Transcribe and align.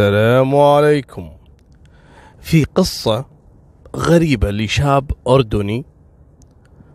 السلام 0.00 0.56
عليكم. 0.56 1.30
في 2.40 2.64
قصة 2.64 3.26
غريبة 3.96 4.50
لشاب 4.50 5.10
أردني 5.28 5.84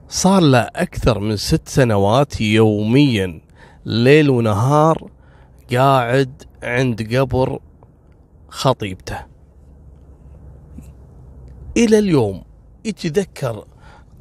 صار 0.09 0.41
له 0.41 0.59
أكثر 0.59 1.19
من 1.19 1.37
ست 1.37 1.69
سنوات 1.69 2.41
يوميا 2.41 3.41
ليل 3.85 4.29
ونهار 4.29 5.11
قاعد 5.73 6.43
عند 6.63 7.15
قبر 7.15 7.59
خطيبته. 8.49 9.19
إلى 11.77 11.99
اليوم 11.99 12.43
يتذكر 12.85 13.65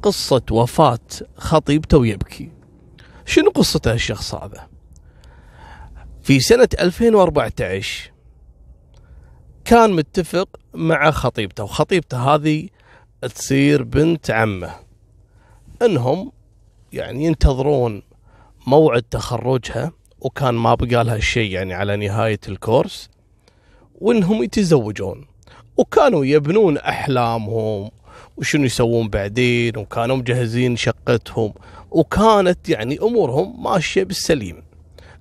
قصة 0.01 0.45
وفاة 0.51 1.07
خطيبته 1.37 1.97
ويبكي. 1.97 2.51
شنو 3.25 3.49
قصته 3.49 3.93
الشخص 3.93 4.35
هذا 4.35 4.67
في 6.21 6.39
سنة 6.39 6.69
2014 6.79 8.14
كان 9.65 9.91
متفق 9.93 10.49
مع 10.73 11.11
خطيبته 11.11 11.63
وخطيبته 11.63 12.17
هذه 12.35 12.67
تصير 13.35 13.83
بنت 13.83 14.31
عمه. 14.31 14.69
انهم 15.81 16.31
يعني 16.93 17.25
ينتظرون 17.25 18.01
موعد 18.67 19.03
تخرجها 19.03 19.91
وكان 20.19 20.53
ما 20.53 20.75
بقى 20.75 21.03
لها 21.03 21.19
شيء 21.19 21.51
يعني 21.51 21.73
على 21.73 21.95
نهاية 21.95 22.39
الكورس 22.47 23.09
وإنهم 23.95 24.43
يتزوجون. 24.43 25.25
وكانوا 25.77 26.25
يبنون 26.25 26.77
أحلامهم 26.77 27.91
وشنو 28.37 28.63
يسوون 28.63 29.09
بعدين 29.09 29.77
وكانوا 29.77 30.15
مجهزين 30.15 30.75
شقتهم 30.75 31.53
وكانت 31.91 32.69
يعني 32.69 32.99
أمورهم 32.99 33.63
ماشية 33.63 34.03
بالسليم. 34.03 34.63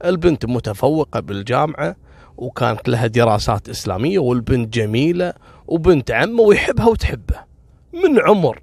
البنت 0.05 0.47
متفوقة 0.47 1.21
بالجامعة 1.21 1.97
وكانت 2.37 2.89
لها 2.89 3.07
دراسات 3.07 3.69
إسلامية 3.69 4.19
والبنت 4.19 4.75
جميلة 4.75 5.33
وبنت 5.67 6.11
عمة 6.11 6.41
ويحبها 6.41 6.87
وتحبه 6.87 7.45
من 7.93 8.21
عمر. 8.21 8.63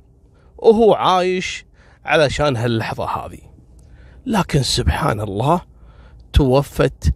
وهو 0.57 0.93
عايش 0.93 1.65
علشان 2.05 2.57
هاللحظة 2.57 3.05
هذه. 3.05 3.39
لكن 4.25 4.63
سبحان 4.63 5.21
الله 5.21 5.61
توفت 6.33 7.13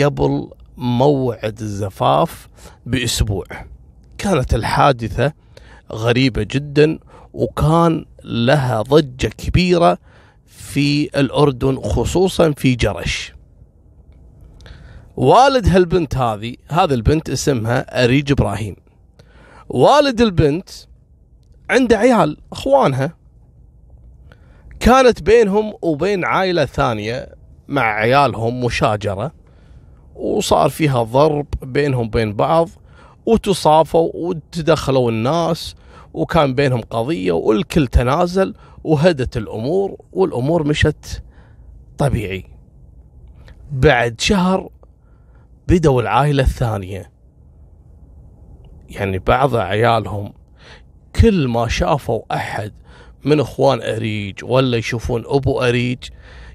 قبل 0.00 0.50
موعد 0.76 1.60
الزفاف 1.60 2.48
بأسبوع. 2.86 3.44
كانت 4.18 4.54
الحادثة 4.54 5.32
غريبة 5.92 6.42
جدا 6.42 6.98
وكان 7.32 8.04
لها 8.24 8.82
ضجة 8.82 9.26
كبيرة 9.26 9.98
في 10.46 11.20
الأردن 11.20 11.80
خصوصا 11.80 12.52
في 12.52 12.74
جرش. 12.74 13.33
والد 15.16 15.68
هالبنت 15.68 16.16
هذه 16.16 16.54
هذه 16.68 16.94
البنت 16.94 17.30
اسمها 17.30 18.04
أريج 18.04 18.32
إبراهيم. 18.32 18.76
والد 19.68 20.20
البنت 20.20 20.68
عنده 21.70 21.98
عيال 21.98 22.36
أخوانها. 22.52 23.16
كانت 24.80 25.22
بينهم 25.22 25.74
وبين 25.82 26.24
عائلة 26.24 26.64
ثانية 26.64 27.34
مع 27.68 27.82
عيالهم 27.82 28.64
مشاجرة 28.64 29.32
وصار 30.14 30.70
فيها 30.70 31.02
ضرب 31.02 31.46
بينهم 31.62 32.08
بين 32.10 32.32
بعض 32.32 32.68
وتصافوا 33.26 34.10
وتدخلوا 34.14 35.10
الناس 35.10 35.74
وكان 36.14 36.54
بينهم 36.54 36.80
قضية 36.80 37.32
والكل 37.32 37.86
تنازل 37.86 38.54
وهدت 38.84 39.36
الأمور 39.36 39.96
والأمور 40.12 40.66
مشت 40.66 41.22
طبيعي. 41.98 42.44
بعد 43.72 44.20
شهر 44.20 44.70
بدوا 45.68 46.02
العائلة 46.02 46.42
الثانية. 46.42 47.12
يعني 48.88 49.18
بعض 49.18 49.56
عيالهم 49.56 50.32
كل 51.20 51.48
ما 51.48 51.68
شافوا 51.68 52.22
أحد 52.34 52.72
من 53.24 53.40
إخوان 53.40 53.82
أريج 53.82 54.44
ولا 54.44 54.76
يشوفون 54.76 55.24
أبو 55.26 55.60
أريج 55.60 55.98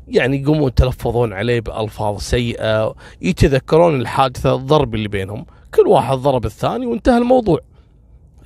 يعني 0.07 0.41
يقومون 0.41 0.67
يتلفظون 0.67 1.33
عليه 1.33 1.59
بألفاظ 1.59 2.19
سيئة 2.19 2.95
يتذكرون 3.21 4.01
الحادثة 4.01 4.55
الضرب 4.55 4.95
اللي 4.95 5.07
بينهم. 5.07 5.45
كل 5.73 5.87
واحد 5.87 6.17
ضرب 6.17 6.45
الثاني 6.45 6.85
وانتهى 6.85 7.17
الموضوع. 7.17 7.59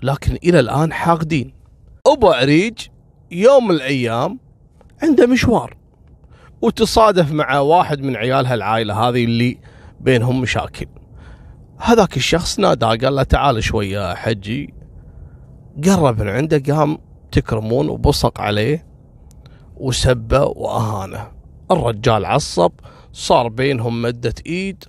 لكن 0.04 0.38
إلى 0.44 0.60
الآن 0.60 0.94
حاقدين. 0.94 1.54
أبو 2.08 2.30
أريج 2.32 2.74
يوم 3.32 3.68
من 3.68 3.76
الأيام 3.76 4.40
عنده 5.04 5.28
مشوار. 5.28 5.78
وتصادف 6.62 7.32
مع 7.32 7.60
واحد 7.60 8.02
من 8.02 8.16
عيال 8.16 8.46
هالعائلة 8.46 9.10
هذه 9.10 9.24
اللي 9.24 9.58
بينهم 10.00 10.42
مشاكل. 10.42 10.88
هذاك 11.78 12.18
الشخص 12.18 12.60
نادى 12.60 12.86
قال 12.86 13.16
له 13.16 13.24
تعال 13.24 13.64
شوي 13.64 13.90
يا 13.90 14.14
حجي. 14.14 14.74
قرب 15.86 16.22
من 16.22 16.30
عنده 16.30 16.74
قام 16.74 16.98
تكرمون 17.32 17.90
وبصق 17.90 18.42
عليه 18.42 18.86
وسبه 19.76 20.44
وأهانه. 20.44 21.32
الرجال 21.72 22.26
عصب 22.26 22.72
صار 23.12 23.48
بينهم 23.48 24.02
مدة 24.02 24.34
إيد. 24.46 24.84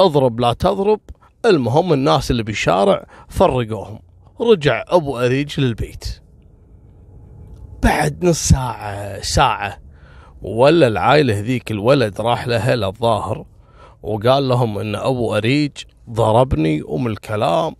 اضرب 0.00 0.40
لا 0.40 0.52
تضرب. 0.52 1.00
المهم 1.46 1.92
الناس 1.92 2.30
اللي 2.30 2.42
بالشارع 2.42 3.06
فرقوهم. 3.28 3.98
رجع 4.40 4.84
أبو 4.88 5.18
اريج 5.18 5.60
للبيت. 5.60 6.22
بعد 7.82 8.24
نص 8.24 8.48
ساعة 8.48 9.20
ساعة 9.20 9.78
ولا 10.42 10.86
العائلة 10.86 11.40
ذيك 11.40 11.70
الولد 11.70 12.20
راح 12.20 12.46
لأهله 12.46 12.74
الظاهر 12.74 13.46
وقال 14.02 14.48
لهم 14.48 14.78
إن 14.78 14.94
أبو 14.94 15.36
أريج 15.36 15.72
ضربني 16.10 16.82
ومن 16.82 17.06
الكلام. 17.06 17.76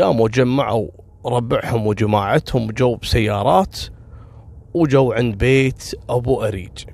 قاموا 0.00 0.28
جمعوا 0.28 0.88
ربعهم 1.26 1.86
وجماعتهم 1.86 2.70
جو 2.70 2.96
بسيارات 2.96 3.78
وجو 4.74 5.12
عند 5.12 5.38
بيت 5.38 5.94
أبو 6.10 6.42
أريج. 6.42 6.84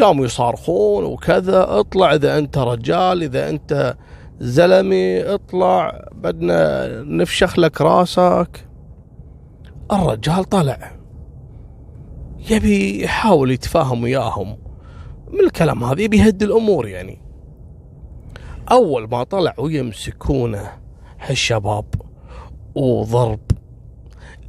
قاموا 0.00 0.24
يصارخون 0.24 1.04
وكذا 1.04 1.80
اطلع 1.80 2.14
إذا 2.14 2.38
أنت 2.38 2.58
رجال 2.58 3.22
إذا 3.22 3.48
أنت 3.48 3.96
زلمي 4.40 5.22
اطلع 5.22 6.08
بدنا 6.12 6.88
نفشخ 7.02 7.58
لك 7.58 7.80
راسك. 7.80 8.68
الرجال 9.92 10.44
طلع 10.44 10.92
يبي 12.50 13.04
يحاول 13.04 13.50
يتفاهم 13.50 14.02
وياهم. 14.02 14.61
من 15.32 15.40
الكلام 15.40 15.84
هذا 15.84 16.02
يبي 16.02 16.18
يهدي 16.18 16.44
الأمور 16.44 16.88
يعني. 16.88 17.20
أول 18.70 19.08
ما 19.08 19.24
طلع 19.24 19.54
ويمسكونه 19.58 20.70
هالشباب 21.20 21.84
وضرب 22.74 23.40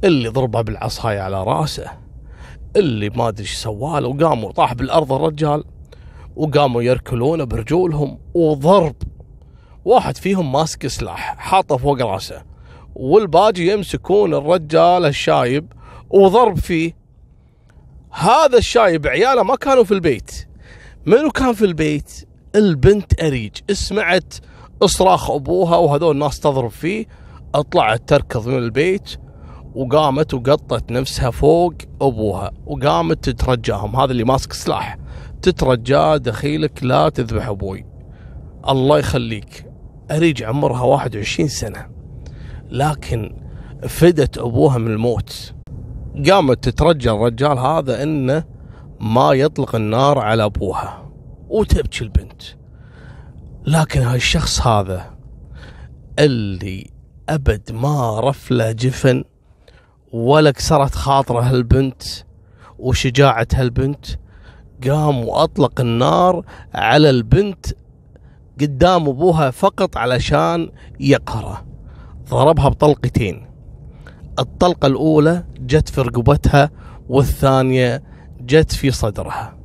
اللي 0.04 0.28
ضربه 0.28 0.60
بالعصاية 0.60 1.20
على 1.20 1.44
رأسه 1.44 1.90
اللي 2.76 3.10
ما 3.10 3.28
أدري 3.28 3.42
إيش 3.42 3.54
سواله 3.54 4.08
وقاموا 4.08 4.52
طاح 4.52 4.74
بالأرض 4.74 5.12
الرجال 5.12 5.64
وقاموا 6.36 6.82
يركلونه 6.82 7.44
برجولهم 7.44 8.18
وضرب. 8.34 8.94
واحد 9.84 10.16
فيهم 10.16 10.52
ماسك 10.52 10.86
سلاح 10.86 11.36
حاطه 11.38 11.76
فوق 11.76 12.02
رأسه 12.02 12.42
والباجي 12.94 13.72
يمسكون 13.72 14.34
الرجال 14.34 15.04
الشايب 15.04 15.72
وضرب 16.10 16.58
فيه. 16.58 16.96
هذا 18.10 18.58
الشايب 18.58 19.06
عياله 19.06 19.42
ما 19.42 19.56
كانوا 19.56 19.84
في 19.84 19.94
البيت. 19.94 20.48
منو 21.06 21.30
كان 21.30 21.52
في 21.52 21.64
البيت 21.64 22.28
البنت 22.54 23.22
أريج. 23.22 23.52
سمعت 23.72 24.34
أصراخ 24.82 25.30
أبوها 25.30 25.76
وهذول 25.76 26.14
الناس 26.14 26.40
تضرب 26.40 26.70
فيه. 26.70 27.06
أطلعت 27.54 28.08
تركض 28.08 28.48
من 28.48 28.58
البيت 28.58 29.16
وقامت 29.74 30.34
وقطت 30.34 30.92
نفسها 30.92 31.30
فوق 31.30 31.74
أبوها 32.00 32.50
وقامت 32.66 33.30
تترجاهم. 33.30 33.96
هذا 33.96 34.12
اللي 34.12 34.24
ماسك 34.24 34.52
سلاح. 34.52 34.98
تترجاه 35.42 36.16
دخيلك 36.16 36.84
لا 36.84 37.08
تذبح 37.08 37.48
أبوي. 37.48 37.86
الله 38.68 38.98
يخليك. 38.98 39.66
أريج 40.10 40.42
عمرها 40.42 40.82
21 40.82 41.48
سنة. 41.48 41.86
لكن 42.70 43.36
فدت 43.88 44.38
أبوها 44.38 44.78
من 44.78 44.90
الموت. 44.90 45.54
قامت 46.30 46.68
تترجى 46.68 47.10
الرجال 47.10 47.58
هذا 47.58 48.02
إنه 48.02 48.53
ما 49.00 49.32
يطلق 49.32 49.74
النار 49.74 50.18
على 50.18 50.44
أبوها. 50.44 51.10
وتبكي 51.48 52.04
البنت. 52.04 52.42
لكن 53.66 54.00
هالشخص 54.02 54.66
هذا 54.66 55.14
اللي 56.18 56.90
أبد 57.28 57.72
ما 57.72 58.20
رفله 58.20 58.72
جفن 58.72 59.24
ولا 60.12 60.50
كسرت 60.50 60.94
خاطره 60.94 61.40
هالبنت 61.40 62.02
وشجاعة 62.78 63.46
هالبنت 63.54 64.06
قام 64.88 65.24
وأطلق 65.28 65.80
النار 65.80 66.44
على 66.74 67.10
البنت 67.10 67.66
قدام 68.60 69.08
أبوها 69.08 69.50
فقط 69.50 69.96
علشان 69.96 70.70
يقهره. 71.00 71.64
ضربها 72.28 72.68
بطلقتين. 72.68 73.46
الطلقة 74.38 74.86
الأولى 74.86 75.44
جت 75.60 75.88
في 75.88 76.00
رقبتها 76.00 76.70
والثانية 77.08 78.02
جت 78.46 78.72
في 78.72 78.90
صدرها. 78.90 79.56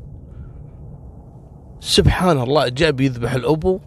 سبحان 1.79 2.41
الله 2.41 2.67
جاء 2.67 2.91
بيذبح 2.91 3.33
الأبو 3.33 3.79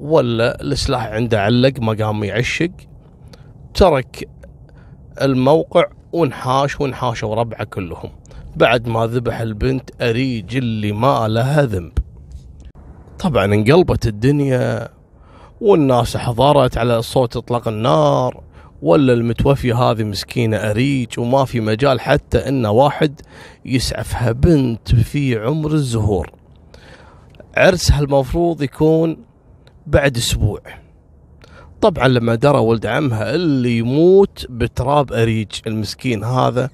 ولا 0.00 0.60
السلاح 0.62 1.06
عنده 1.06 1.42
علق 1.42 1.80
ما 1.80 1.92
قام 2.04 2.24
يعشق. 2.24 2.70
ترك 3.74 4.28
الموقع 5.22 5.84
وانحاش 6.12 6.80
وانحاشوا 6.80 7.34
ربعه 7.34 7.64
كلهم. 7.64 8.10
بعد 8.56 8.88
ما 8.88 9.06
ذبح 9.06 9.40
البنت 9.40 10.02
أريج 10.02 10.56
اللي 10.56 10.92
ما 10.92 11.28
لها 11.28 11.62
ذنب. 11.62 11.92
طبعا 13.18 13.44
انقلبت 13.44 14.06
الدنيا 14.06 14.88
والناس 15.60 16.16
حضرت 16.16 16.78
على 16.78 17.02
صوت 17.02 17.36
إطلاق 17.36 17.68
النار. 17.68 18.42
ولا 18.84 19.12
المتوفية 19.12 19.74
هذه 19.74 20.04
مسكينة 20.04 20.56
أريج 20.56 21.18
وما 21.18 21.44
في 21.44 21.60
مجال 21.60 22.00
حتى 22.00 22.38
إن 22.48 22.66
واحد 22.66 23.20
يسعفها 23.64 24.32
بنت 24.32 24.94
في 24.94 25.38
عمر 25.38 25.72
الزهور. 25.72 26.30
عرسها 27.56 28.00
المفروض 28.00 28.62
يكون 28.62 29.16
بعد 29.86 30.16
أسبوع. 30.16 30.60
طبعا 31.80 32.08
لما 32.08 32.34
درى 32.34 32.58
ولد 32.58 32.86
عمها 32.86 33.34
اللي 33.34 33.78
يموت 33.78 34.46
بتراب 34.50 35.12
أريج 35.12 35.50
المسكين 35.66 36.24
هذا 36.24 36.70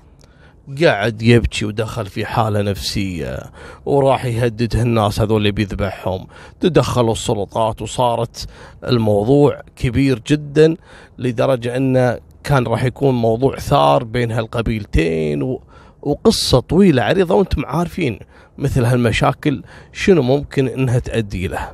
قاعد 0.83 1.23
يبكي 1.23 1.65
ودخل 1.65 2.07
في 2.07 2.27
حالة 2.27 2.63
نفسية 2.63 3.39
وراح 3.87 4.25
يهدد 4.25 4.77
الناس 4.77 5.21
هذول 5.21 5.37
اللي 5.37 5.53
بيذبحهم. 5.53 6.27
تدخلوا 6.61 7.13
السلطات 7.13 7.83
وصارت 7.83 8.47
الموضوع 8.85 9.63
كبير 9.77 10.23
جدا 10.27 10.77
لدرجة 11.19 11.77
انه 11.77 12.19
كان 12.45 12.67
راح 12.67 12.85
يكون 12.85 13.15
موضوع 13.15 13.57
ثار 13.57 14.05
بين 14.05 14.33
هالقبيلتين 14.33 15.43
و... 15.43 15.63
وقصة 16.03 16.61
طويلة 16.61 17.03
عريضة 17.03 17.35
وأنتم 17.35 17.67
عارفين 17.67 18.19
مثل 18.59 18.85
هالمشاكل 18.85 19.63
شنو 19.93 20.23
ممكن 20.23 20.69
إنها 20.69 20.99
تؤدي 20.99 21.49
له. 21.49 21.69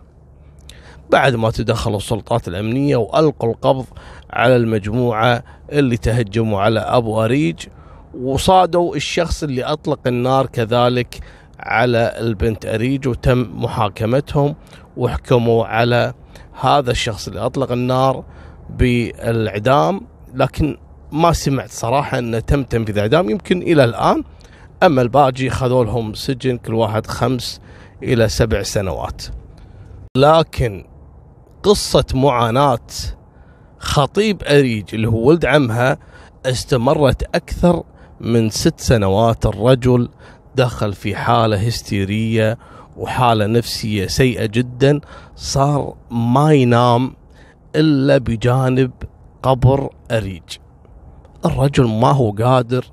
بعد 1.11 1.35
ما 1.35 1.51
تدخلوا 1.51 1.97
السلطات 1.97 2.49
الأمنية 2.49 2.97
وألقوا 2.97 3.51
القبض 3.51 3.87
على 4.31 4.57
المجموعة 4.57 5.43
اللي 5.73 5.97
تهجموا 5.97 6.61
على 6.61 6.81
أبو 6.81 7.25
أريج 7.25 7.67
وصادوا 8.23 8.97
الشخص 8.97 9.43
اللي 9.43 9.65
أطلق 9.65 10.01
النار 10.07 10.47
كذلك 10.47 11.21
على 11.61 12.15
البنت 12.19 12.67
أريج 12.67 13.09
وتم 13.09 13.51
محاكمتهم 13.55 14.55
وحكموا 14.97 15.67
على 15.67 16.15
هذا 16.61 16.91
الشخص 16.91 17.29
اللي 17.29 17.41
أطلق 17.41 17.73
النار 17.73 18.25
بالإعدام 18.71 20.01
لكن 20.35 20.77
ما 21.13 21.33
سمعت 21.33 21.71
صراحة 21.71 22.19
أنه 22.19 22.39
تم 22.39 22.63
تنفيذ 22.63 22.99
إعدام. 22.99 23.31
يمكن 23.31 23.63
إلى 23.63 23.85
الآن 23.85 24.25
أما 24.83 25.03
الباقي 25.03 25.51
خذوا 25.51 25.85
لهم 25.85 26.15
سجن 26.15 26.57
كل 26.57 26.75
واحد 26.75 27.07
خمس 27.07 27.61
إلى 28.03 28.29
سبع 28.29 28.63
سنوات. 28.63 29.23
لكن 30.17 30.85
قصة 31.63 32.05
معاناة 32.15 32.87
خطيب 33.79 34.43
أريج 34.43 34.85
اللي 34.95 35.09
هو 35.09 35.29
ولد 35.29 35.45
عمها 35.45 35.99
استمرت 36.47 37.23
أكثر 37.23 37.83
من 38.21 38.51
ست 38.51 38.81
سنوات 38.81 39.47
الرجل 39.47 40.09
دخل 40.55 40.93
في 40.93 41.17
حالة 41.17 41.57
هستيرية 41.57 42.59
وحالة 42.97 43.47
نفسية 43.47 44.07
سيئة 44.07 44.47
جدا 44.47 45.01
صار 45.37 45.95
ما 46.11 46.53
ينام 46.53 47.17
إلا 47.77 48.19
بجانب 48.19 48.91
قبر 49.43 49.91
أريج. 50.11 50.43
الرجل 51.45 51.89
ما 51.89 52.13
هو 52.13 52.31
قادر 52.31 52.85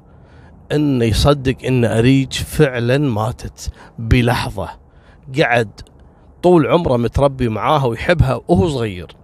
إنه 0.71 1.05
يصدق 1.05 1.55
إن 1.65 1.85
أريج 1.85 2.33
فعلا 2.33 2.97
ماتت 2.97 3.71
بلحظة. 3.99 4.69
قعد 5.39 5.81
طول 6.43 6.67
عمره 6.67 6.97
متربي 6.97 7.49
معاها 7.49 7.85
ويحبها 7.85 8.41
وهو 8.47 8.67
صغير. 8.67 9.15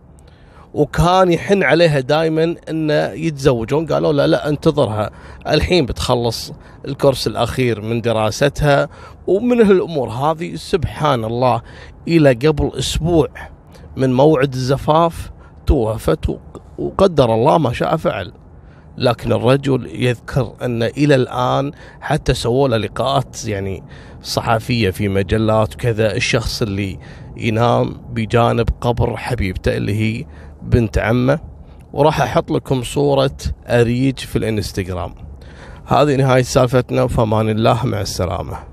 وكان 0.74 1.32
يحن 1.32 1.64
عليها 1.64 2.00
دائما 2.00 2.56
إنه 2.70 2.94
يتزوجون. 2.94 3.86
قالوا 3.86 4.14
لا 4.14 4.28
لا 4.28 4.50
انتظرها. 4.50 5.10
الحين 5.48 5.86
بتخلص 5.86 6.54
الكورس 6.86 7.28
الأخير 7.28 7.82
من 7.82 8.02
دراستها 8.02 8.90
ومن 9.28 9.62
هالأمور 9.62 10.10
هذه 10.10 10.56
سبحان 10.56 11.24
الله 11.24 11.62
إلى 12.08 12.34
قبل 12.34 12.72
أسبوع 12.78 13.28
من 13.96 14.14
موعد 14.14 14.54
الزفاف 14.54 15.32
توفت 15.68 16.40
وقدر 16.78 17.34
الله 17.34 17.58
ما 17.58 17.74
شاء 17.74 17.98
فعل. 17.98 18.34
لكن 18.98 19.32
الرجل 19.32 19.90
يذكر 19.94 20.54
ان 20.62 20.84
إلى 20.84 21.16
الآن 21.16 21.72
حتى 22.02 22.34
سووا 22.34 22.68
له 22.68 22.78
لقاءات 22.78 23.46
يعني 23.46 23.84
صحفية 24.22 24.90
في 24.90 25.08
مجلات 25.08 25.74
وكذا. 25.74 26.16
الشخص 26.16 26.62
اللي 26.62 27.00
ينام 27.38 28.02
بجانب 28.10 28.70
قبر 28.82 29.18
حبيبته 29.18 29.78
اللي 29.78 29.96
هي 29.96 30.26
بنت 30.62 30.98
عمه 30.98 31.40
وراح 31.94 32.22
أحط 32.22 32.52
لكم 32.52 32.84
صورة 32.84 33.38
أريج 33.68 34.20
في 34.20 34.36
الإنستغرام. 34.36 35.16
هذه 35.86 36.16
نهاية 36.16 36.42
سالفتنا 36.42 37.04
وفمان 37.04 37.50
الله 37.50 37.86
مع 37.86 38.02
السلامة. 38.02 38.69